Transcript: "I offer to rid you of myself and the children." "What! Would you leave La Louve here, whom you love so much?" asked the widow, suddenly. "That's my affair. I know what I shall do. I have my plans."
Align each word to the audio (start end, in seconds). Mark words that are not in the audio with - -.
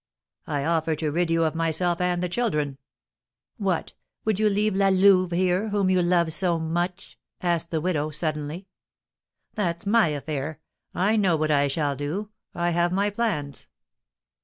"I 0.47 0.65
offer 0.65 0.95
to 0.95 1.11
rid 1.11 1.29
you 1.29 1.43
of 1.43 1.53
myself 1.53 2.01
and 2.01 2.23
the 2.23 2.27
children." 2.27 2.79
"What! 3.57 3.93
Would 4.25 4.39
you 4.39 4.49
leave 4.49 4.75
La 4.75 4.89
Louve 4.89 5.29
here, 5.29 5.69
whom 5.69 5.91
you 5.91 6.01
love 6.01 6.33
so 6.33 6.57
much?" 6.57 7.19
asked 7.39 7.69
the 7.69 7.81
widow, 7.81 8.09
suddenly. 8.09 8.65
"That's 9.53 9.85
my 9.85 10.07
affair. 10.07 10.59
I 10.95 11.17
know 11.17 11.35
what 11.35 11.51
I 11.51 11.67
shall 11.67 11.95
do. 11.95 12.31
I 12.55 12.71
have 12.71 12.91
my 12.91 13.11
plans." 13.11 13.67